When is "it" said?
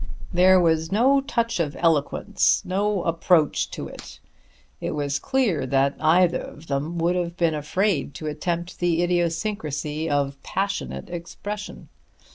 3.87-4.19, 4.79-4.95